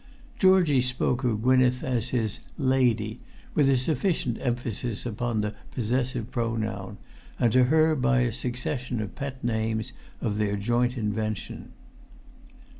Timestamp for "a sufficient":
3.69-4.39